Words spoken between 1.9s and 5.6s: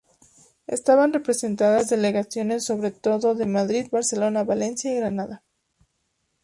delegaciones sobre todo de Madrid, Barcelona, Valencia y Granada.